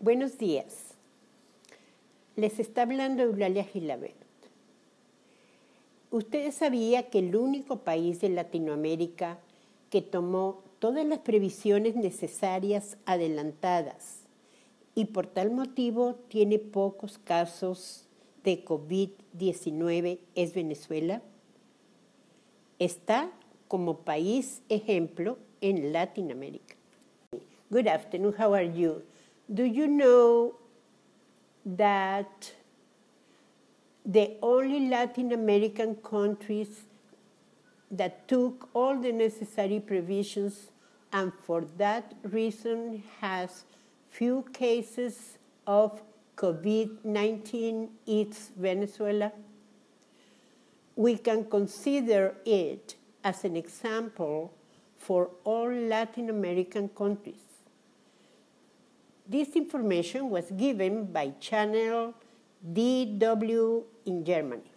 Buenos 0.00 0.38
días. 0.38 0.94
Les 2.36 2.60
está 2.60 2.82
hablando 2.82 3.24
Eulalia 3.24 3.64
Gilabert. 3.64 4.14
¿Ustedes 6.12 6.54
sabían 6.54 7.02
que 7.10 7.18
el 7.18 7.34
único 7.34 7.78
país 7.78 8.20
de 8.20 8.28
Latinoamérica 8.28 9.40
que 9.90 10.00
tomó 10.00 10.62
todas 10.78 11.04
las 11.04 11.18
previsiones 11.18 11.96
necesarias 11.96 12.96
adelantadas 13.06 14.20
y 14.94 15.06
por 15.06 15.26
tal 15.26 15.50
motivo 15.50 16.14
tiene 16.28 16.60
pocos 16.60 17.18
casos 17.18 18.06
de 18.44 18.64
COVID-19 18.64 20.20
es 20.36 20.54
Venezuela? 20.54 21.22
Está 22.78 23.32
como 23.66 24.02
país 24.02 24.62
ejemplo 24.68 25.38
en 25.60 25.92
Latinoamérica. 25.92 26.76
Good 27.68 27.88
afternoon, 27.88 28.34
how 28.38 28.54
are 28.54 28.72
you? 28.72 29.02
Do 29.52 29.64
you 29.64 29.86
know 29.86 30.56
that 31.64 32.52
the 34.04 34.36
only 34.42 34.88
Latin 34.88 35.32
American 35.32 35.94
countries 35.96 36.82
that 37.90 38.28
took 38.28 38.68
all 38.74 39.00
the 39.00 39.10
necessary 39.10 39.80
provisions 39.80 40.70
and 41.14 41.32
for 41.46 41.64
that 41.78 42.12
reason 42.24 43.02
has 43.20 43.64
few 44.10 44.44
cases 44.52 45.38
of 45.66 46.02
COVID-19 46.36 47.88
is 48.06 48.50
Venezuela? 48.54 49.32
We 50.94 51.16
can 51.16 51.44
consider 51.44 52.34
it 52.44 52.96
as 53.24 53.44
an 53.44 53.56
example 53.56 54.52
for 54.98 55.30
all 55.44 55.72
Latin 55.72 56.28
American 56.28 56.90
countries. 56.90 57.47
This 59.28 59.56
information 59.56 60.30
was 60.30 60.50
given 60.56 61.12
by 61.12 61.36
Channel 61.38 62.14
DW 62.64 63.84
in 64.06 64.24
Germany. 64.24 64.72